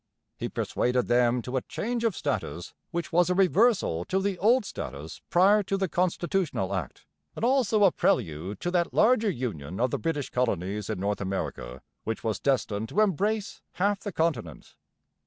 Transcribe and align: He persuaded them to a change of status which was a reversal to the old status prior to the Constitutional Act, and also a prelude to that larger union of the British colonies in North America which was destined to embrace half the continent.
He 0.35 0.49
persuaded 0.49 1.05
them 1.07 1.43
to 1.43 1.57
a 1.57 1.61
change 1.61 2.03
of 2.03 2.15
status 2.15 2.73
which 2.89 3.11
was 3.11 3.29
a 3.29 3.35
reversal 3.35 4.03
to 4.05 4.17
the 4.19 4.35
old 4.39 4.65
status 4.65 5.21
prior 5.29 5.61
to 5.61 5.77
the 5.77 5.87
Constitutional 5.87 6.73
Act, 6.73 7.05
and 7.35 7.45
also 7.45 7.83
a 7.83 7.91
prelude 7.91 8.59
to 8.61 8.71
that 8.71 8.95
larger 8.95 9.29
union 9.29 9.79
of 9.79 9.91
the 9.91 9.99
British 9.99 10.31
colonies 10.31 10.89
in 10.89 10.99
North 10.99 11.21
America 11.21 11.83
which 12.03 12.23
was 12.23 12.39
destined 12.39 12.89
to 12.89 13.01
embrace 13.01 13.61
half 13.73 13.99
the 13.99 14.11
continent. 14.11 14.73